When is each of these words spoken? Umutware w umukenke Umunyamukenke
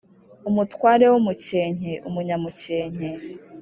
Umutware 0.49 1.05
w 1.13 1.15
umukenke 1.21 1.93
Umunyamukenke 2.07 3.07